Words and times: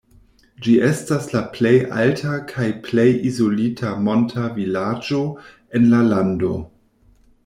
Ĝi 0.67 0.71
estas 0.85 1.25
la 1.33 1.41
plej 1.57 1.73
alta 2.03 2.31
kaj 2.51 2.69
plej 2.87 3.05
izolita 3.31 3.91
monta 4.07 4.47
vilaĝo 4.57 5.21
en 5.81 5.87
la 5.93 6.01
lando. 6.09 6.51